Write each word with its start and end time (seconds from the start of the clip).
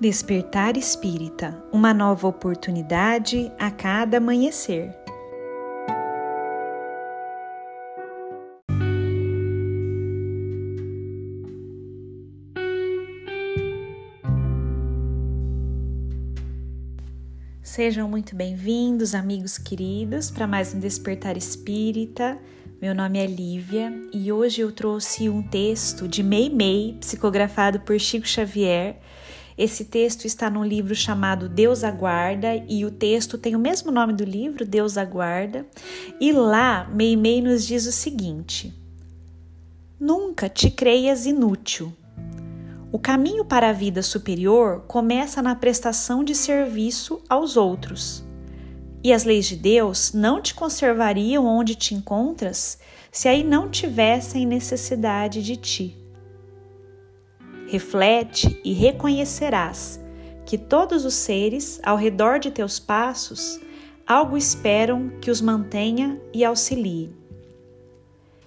Despertar 0.00 0.76
Espírita 0.76 1.60
uma 1.72 1.92
nova 1.92 2.28
oportunidade 2.28 3.50
a 3.58 3.68
cada 3.68 4.18
amanhecer. 4.18 4.94
Sejam 17.60 18.08
muito 18.08 18.36
bem-vindos, 18.36 19.16
amigos 19.16 19.58
queridos, 19.58 20.30
para 20.30 20.46
mais 20.46 20.72
um 20.72 20.78
Despertar 20.78 21.36
Espírita. 21.36 22.38
Meu 22.80 22.94
nome 22.94 23.18
é 23.18 23.26
Lívia 23.26 23.92
e 24.14 24.30
hoje 24.30 24.60
eu 24.60 24.70
trouxe 24.70 25.28
um 25.28 25.42
texto 25.42 26.06
de 26.06 26.22
Mei 26.22 26.48
Mei, 26.48 26.96
psicografado 27.00 27.80
por 27.80 27.98
Chico 27.98 28.28
Xavier 28.28 29.00
esse 29.58 29.84
texto 29.84 30.24
está 30.24 30.48
num 30.48 30.62
livro 30.62 30.94
chamado 30.94 31.48
Deus 31.48 31.82
Aguarda 31.82 32.54
e 32.68 32.84
o 32.84 32.92
texto 32.92 33.36
tem 33.36 33.56
o 33.56 33.58
mesmo 33.58 33.90
nome 33.90 34.12
do 34.12 34.22
livro, 34.22 34.64
Deus 34.64 34.96
Aguarda. 34.96 35.66
E 36.20 36.30
lá, 36.30 36.88
Meimei 36.94 37.42
nos 37.42 37.66
diz 37.66 37.84
o 37.84 37.90
seguinte: 37.90 38.72
Nunca 39.98 40.48
te 40.48 40.70
creias 40.70 41.26
inútil. 41.26 41.92
O 42.92 43.00
caminho 43.00 43.44
para 43.44 43.70
a 43.70 43.72
vida 43.72 44.00
superior 44.00 44.84
começa 44.86 45.42
na 45.42 45.56
prestação 45.56 46.22
de 46.22 46.36
serviço 46.36 47.20
aos 47.28 47.56
outros. 47.56 48.24
E 49.02 49.12
as 49.12 49.24
leis 49.24 49.46
de 49.46 49.56
Deus 49.56 50.12
não 50.12 50.40
te 50.40 50.54
conservariam 50.54 51.44
onde 51.44 51.74
te 51.74 51.96
encontras 51.96 52.78
se 53.10 53.26
aí 53.26 53.42
não 53.42 53.68
tivessem 53.68 54.46
necessidade 54.46 55.42
de 55.42 55.56
ti 55.56 56.07
reflete 57.68 58.60
e 58.64 58.72
reconhecerás 58.72 60.00
que 60.44 60.56
todos 60.56 61.04
os 61.04 61.14
seres 61.14 61.78
ao 61.84 61.96
redor 61.96 62.38
de 62.38 62.50
teus 62.50 62.80
passos 62.80 63.60
algo 64.06 64.36
esperam 64.36 65.10
que 65.20 65.30
os 65.30 65.42
mantenha 65.42 66.18
e 66.32 66.42
auxilie. 66.42 67.14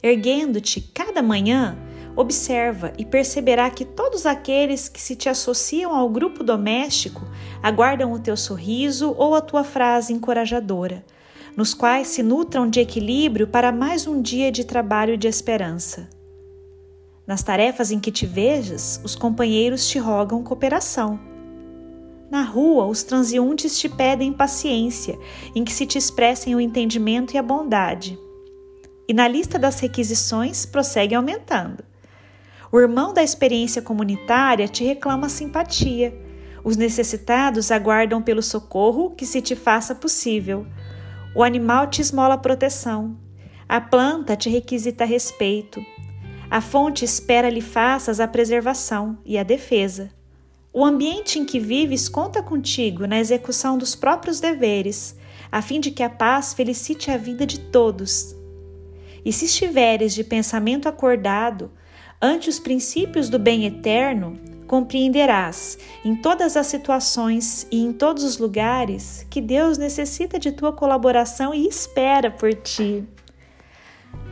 Erguendo-te 0.00 0.80
cada 0.80 1.20
manhã, 1.20 1.76
observa 2.14 2.92
e 2.96 3.04
perceberá 3.04 3.68
que 3.68 3.84
todos 3.84 4.24
aqueles 4.24 4.88
que 4.88 5.00
se 5.00 5.16
te 5.16 5.28
associam 5.28 5.92
ao 5.92 6.08
grupo 6.08 6.44
doméstico 6.44 7.22
aguardam 7.60 8.12
o 8.12 8.20
teu 8.20 8.36
sorriso 8.36 9.12
ou 9.18 9.34
a 9.34 9.40
tua 9.40 9.64
frase 9.64 10.12
encorajadora, 10.12 11.04
nos 11.56 11.74
quais 11.74 12.06
se 12.06 12.22
nutram 12.22 12.70
de 12.70 12.78
equilíbrio 12.78 13.48
para 13.48 13.72
mais 13.72 14.06
um 14.06 14.22
dia 14.22 14.52
de 14.52 14.64
trabalho 14.64 15.14
e 15.14 15.16
de 15.16 15.26
esperança. 15.26 16.17
Nas 17.28 17.42
tarefas 17.42 17.90
em 17.90 18.00
que 18.00 18.10
te 18.10 18.24
vejas, 18.24 18.98
os 19.04 19.14
companheiros 19.14 19.86
te 19.86 19.98
rogam 19.98 20.42
cooperação. 20.42 21.20
Na 22.30 22.42
rua, 22.42 22.86
os 22.86 23.02
transeuntes 23.02 23.78
te 23.78 23.86
pedem 23.86 24.32
paciência, 24.32 25.18
em 25.54 25.62
que 25.62 25.70
se 25.70 25.84
te 25.84 25.98
expressem 25.98 26.54
o 26.54 26.60
entendimento 26.60 27.34
e 27.34 27.38
a 27.38 27.42
bondade. 27.42 28.18
E 29.06 29.12
na 29.12 29.28
lista 29.28 29.58
das 29.58 29.78
requisições 29.78 30.64
prossegue 30.64 31.14
aumentando. 31.14 31.84
O 32.72 32.80
irmão 32.80 33.12
da 33.12 33.22
experiência 33.22 33.82
comunitária 33.82 34.66
te 34.66 34.82
reclama 34.82 35.28
simpatia. 35.28 36.18
Os 36.64 36.78
necessitados 36.78 37.70
aguardam 37.70 38.22
pelo 38.22 38.42
socorro 38.42 39.10
que 39.10 39.26
se 39.26 39.42
te 39.42 39.54
faça 39.54 39.94
possível. 39.94 40.66
O 41.36 41.42
animal 41.42 41.88
te 41.88 42.00
esmola 42.00 42.38
proteção. 42.38 43.18
A 43.68 43.82
planta 43.82 44.34
te 44.34 44.48
requisita 44.48 45.04
respeito. 45.04 45.78
A 46.50 46.62
fonte 46.62 47.04
espera 47.04 47.50
lhe 47.50 47.60
faças 47.60 48.20
a 48.20 48.26
preservação 48.26 49.18
e 49.24 49.36
a 49.36 49.42
defesa. 49.42 50.10
O 50.72 50.82
ambiente 50.82 51.38
em 51.38 51.44
que 51.44 51.60
vives 51.60 52.08
conta 52.08 52.42
contigo 52.42 53.06
na 53.06 53.18
execução 53.18 53.76
dos 53.76 53.94
próprios 53.94 54.40
deveres, 54.40 55.14
a 55.52 55.60
fim 55.60 55.78
de 55.78 55.90
que 55.90 56.02
a 56.02 56.08
paz 56.08 56.54
felicite 56.54 57.10
a 57.10 57.18
vida 57.18 57.44
de 57.44 57.60
todos. 57.60 58.34
E 59.24 59.32
se 59.32 59.44
estiveres 59.44 60.14
de 60.14 60.24
pensamento 60.24 60.88
acordado 60.88 61.70
ante 62.20 62.48
os 62.48 62.58
princípios 62.58 63.28
do 63.28 63.38
bem 63.38 63.66
eterno, 63.66 64.38
compreenderás 64.66 65.78
em 66.02 66.16
todas 66.16 66.56
as 66.56 66.66
situações 66.66 67.66
e 67.70 67.78
em 67.78 67.92
todos 67.92 68.24
os 68.24 68.38
lugares 68.38 69.26
que 69.28 69.40
Deus 69.40 69.76
necessita 69.76 70.38
de 70.38 70.52
tua 70.52 70.72
colaboração 70.72 71.54
e 71.54 71.66
espera 71.66 72.30
por 72.30 72.54
ti. 72.54 73.04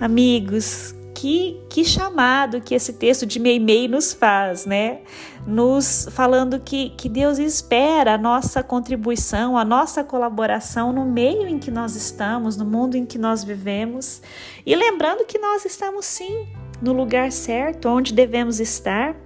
Amigos, 0.00 0.94
que, 1.24 1.58
que 1.70 1.84
chamado 1.86 2.60
que 2.60 2.74
esse 2.74 2.92
texto 2.92 3.24
de 3.24 3.40
Meimei 3.40 3.88
nos 3.88 4.12
faz, 4.12 4.66
né? 4.66 4.98
Nos 5.46 6.06
falando 6.10 6.60
que, 6.60 6.90
que 6.90 7.08
Deus 7.08 7.38
espera 7.38 8.12
a 8.12 8.18
nossa 8.18 8.62
contribuição, 8.62 9.56
a 9.56 9.64
nossa 9.64 10.04
colaboração 10.04 10.92
no 10.92 11.06
meio 11.06 11.48
em 11.48 11.58
que 11.58 11.70
nós 11.70 11.96
estamos, 11.96 12.58
no 12.58 12.66
mundo 12.66 12.96
em 12.96 13.06
que 13.06 13.16
nós 13.16 13.42
vivemos. 13.42 14.20
E 14.66 14.76
lembrando 14.76 15.24
que 15.24 15.38
nós 15.38 15.64
estamos 15.64 16.04
sim 16.04 16.46
no 16.82 16.92
lugar 16.92 17.32
certo, 17.32 17.88
onde 17.88 18.12
devemos 18.12 18.60
estar. 18.60 19.16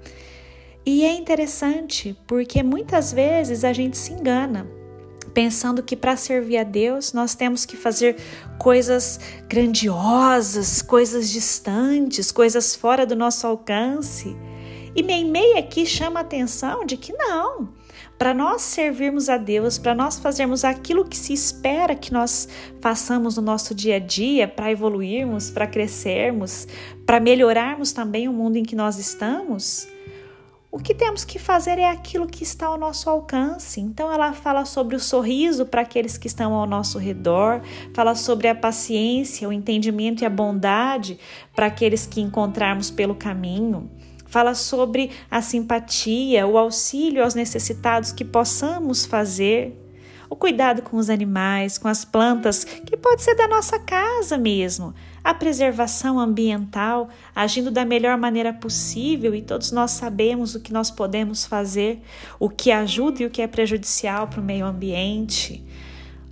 E 0.86 1.04
é 1.04 1.12
interessante 1.12 2.16
porque 2.28 2.62
muitas 2.62 3.12
vezes 3.12 3.64
a 3.64 3.72
gente 3.72 3.98
se 3.98 4.12
engana 4.12 4.77
pensando 5.32 5.82
que 5.82 5.96
para 5.96 6.16
servir 6.16 6.58
a 6.58 6.64
Deus 6.64 7.12
nós 7.12 7.34
temos 7.34 7.64
que 7.64 7.76
fazer 7.76 8.16
coisas 8.58 9.20
grandiosas, 9.48 10.82
coisas 10.82 11.30
distantes, 11.30 12.32
coisas 12.32 12.74
fora 12.74 13.06
do 13.06 13.16
nosso 13.16 13.46
alcance. 13.46 14.36
E 14.94 15.02
Meimei 15.02 15.56
aqui 15.56 15.86
chama 15.86 16.20
a 16.20 16.22
atenção 16.22 16.84
de 16.84 16.96
que 16.96 17.12
não, 17.12 17.68
para 18.18 18.34
nós 18.34 18.62
servirmos 18.62 19.28
a 19.28 19.36
Deus, 19.36 19.78
para 19.78 19.94
nós 19.94 20.18
fazermos 20.18 20.64
aquilo 20.64 21.04
que 21.04 21.16
se 21.16 21.32
espera 21.32 21.94
que 21.94 22.12
nós 22.12 22.48
façamos 22.80 23.36
no 23.36 23.42
nosso 23.42 23.74
dia 23.74 23.96
a 23.96 23.98
dia, 24.00 24.48
para 24.48 24.72
evoluirmos, 24.72 25.50
para 25.50 25.68
crescermos, 25.68 26.66
para 27.06 27.20
melhorarmos 27.20 27.92
também 27.92 28.28
o 28.28 28.32
mundo 28.32 28.56
em 28.56 28.64
que 28.64 28.74
nós 28.74 28.98
estamos, 28.98 29.86
o 30.78 30.82
que 30.82 30.94
temos 30.94 31.24
que 31.24 31.40
fazer 31.40 31.76
é 31.76 31.90
aquilo 31.90 32.28
que 32.28 32.44
está 32.44 32.66
ao 32.68 32.78
nosso 32.78 33.10
alcance. 33.10 33.80
Então, 33.80 34.12
ela 34.12 34.32
fala 34.32 34.64
sobre 34.64 34.94
o 34.94 35.00
sorriso 35.00 35.66
para 35.66 35.80
aqueles 35.82 36.16
que 36.16 36.28
estão 36.28 36.54
ao 36.54 36.66
nosso 36.66 36.98
redor, 36.98 37.60
fala 37.92 38.14
sobre 38.14 38.46
a 38.46 38.54
paciência, 38.54 39.48
o 39.48 39.52
entendimento 39.52 40.22
e 40.22 40.24
a 40.24 40.30
bondade 40.30 41.18
para 41.54 41.66
aqueles 41.66 42.06
que 42.06 42.20
encontrarmos 42.20 42.92
pelo 42.92 43.16
caminho. 43.16 43.90
Fala 44.26 44.54
sobre 44.54 45.10
a 45.28 45.42
simpatia, 45.42 46.46
o 46.46 46.56
auxílio 46.56 47.24
aos 47.24 47.34
necessitados 47.34 48.12
que 48.12 48.24
possamos 48.24 49.04
fazer 49.04 49.87
o 50.30 50.36
cuidado 50.36 50.82
com 50.82 50.96
os 50.96 51.08
animais, 51.08 51.78
com 51.78 51.88
as 51.88 52.04
plantas, 52.04 52.64
que 52.64 52.96
pode 52.96 53.22
ser 53.22 53.34
da 53.34 53.48
nossa 53.48 53.78
casa 53.78 54.36
mesmo, 54.36 54.94
a 55.24 55.32
preservação 55.32 56.18
ambiental, 56.18 57.08
agindo 57.34 57.70
da 57.70 57.84
melhor 57.84 58.16
maneira 58.18 58.52
possível 58.52 59.34
e 59.34 59.42
todos 59.42 59.72
nós 59.72 59.92
sabemos 59.92 60.54
o 60.54 60.60
que 60.60 60.72
nós 60.72 60.90
podemos 60.90 61.46
fazer, 61.46 62.02
o 62.38 62.48
que 62.48 62.70
ajuda 62.70 63.22
e 63.22 63.26
o 63.26 63.30
que 63.30 63.42
é 63.42 63.46
prejudicial 63.46 64.28
para 64.28 64.40
o 64.40 64.44
meio 64.44 64.66
ambiente. 64.66 65.64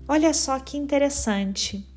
Olha 0.08 0.32
só 0.32 0.58
que 0.58 0.76
interessante. 0.76 1.95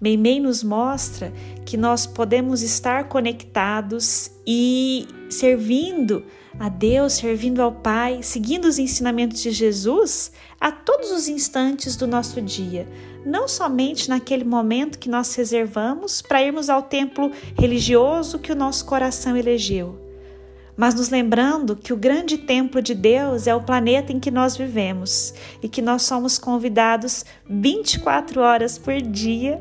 Meimei 0.00 0.38
nos 0.38 0.62
mostra 0.62 1.32
que 1.66 1.76
nós 1.76 2.06
podemos 2.06 2.62
estar 2.62 3.08
conectados 3.08 4.30
e 4.46 5.06
servindo 5.28 6.24
a 6.58 6.68
Deus, 6.68 7.14
servindo 7.14 7.60
ao 7.60 7.72
Pai, 7.72 8.20
seguindo 8.22 8.66
os 8.66 8.78
ensinamentos 8.78 9.42
de 9.42 9.50
Jesus 9.50 10.32
a 10.60 10.72
todos 10.72 11.10
os 11.10 11.28
instantes 11.28 11.96
do 11.96 12.06
nosso 12.06 12.40
dia, 12.40 12.88
não 13.24 13.46
somente 13.46 14.08
naquele 14.08 14.44
momento 14.44 14.98
que 14.98 15.08
nós 15.08 15.34
reservamos 15.34 16.22
para 16.22 16.42
irmos 16.42 16.68
ao 16.68 16.82
templo 16.82 17.30
religioso 17.58 18.38
que 18.38 18.52
o 18.52 18.56
nosso 18.56 18.84
coração 18.84 19.36
elegeu, 19.36 20.07
mas 20.78 20.94
nos 20.94 21.08
lembrando 21.08 21.74
que 21.74 21.92
o 21.92 21.96
grande 21.96 22.38
templo 22.38 22.80
de 22.80 22.94
Deus 22.94 23.48
é 23.48 23.54
o 23.54 23.60
planeta 23.60 24.12
em 24.12 24.20
que 24.20 24.30
nós 24.30 24.56
vivemos 24.56 25.34
e 25.60 25.68
que 25.68 25.82
nós 25.82 26.02
somos 26.02 26.38
convidados 26.38 27.24
24 27.50 28.40
horas 28.40 28.78
por 28.78 28.94
dia 29.02 29.60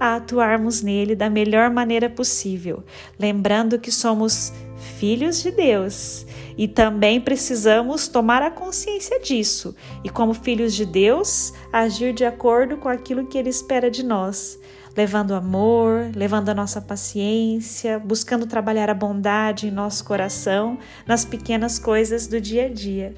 a 0.00 0.16
atuarmos 0.16 0.82
nele 0.82 1.14
da 1.14 1.30
melhor 1.30 1.70
maneira 1.70 2.10
possível, 2.10 2.82
lembrando 3.16 3.78
que 3.78 3.92
somos 3.92 4.52
filhos 4.98 5.40
de 5.40 5.52
Deus 5.52 6.26
e 6.58 6.66
também 6.66 7.20
precisamos 7.20 8.08
tomar 8.08 8.42
a 8.42 8.50
consciência 8.50 9.20
disso 9.20 9.72
e, 10.02 10.08
como 10.08 10.34
filhos 10.34 10.74
de 10.74 10.84
Deus, 10.84 11.52
agir 11.72 12.12
de 12.12 12.24
acordo 12.24 12.76
com 12.76 12.88
aquilo 12.88 13.26
que 13.26 13.38
Ele 13.38 13.50
espera 13.50 13.88
de 13.88 14.02
nós, 14.02 14.58
levando 14.96 15.34
amor, 15.34 16.10
levando 16.14 16.48
a 16.48 16.54
nossa 16.54 16.80
paciência, 16.80 17.98
buscando 17.98 18.46
trabalhar 18.46 18.88
a 18.88 18.94
bondade 18.94 19.68
em 19.68 19.70
nosso 19.70 20.04
coração, 20.04 20.78
nas 21.06 21.24
pequenas 21.24 21.78
coisas 21.78 22.26
do 22.26 22.40
dia 22.40 22.66
a 22.66 22.68
dia. 22.68 23.14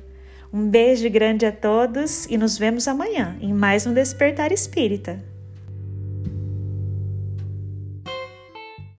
Um 0.52 0.68
beijo 0.68 1.08
grande 1.10 1.46
a 1.46 1.52
todos 1.52 2.26
e 2.26 2.36
nos 2.36 2.58
vemos 2.58 2.88
amanhã 2.88 3.36
em 3.40 3.52
mais 3.52 3.86
um 3.86 3.92
Despertar 3.92 4.50
Espírita. 4.50 5.37